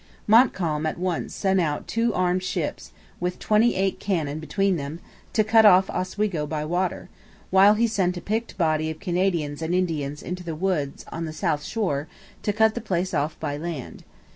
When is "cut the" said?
12.51-12.81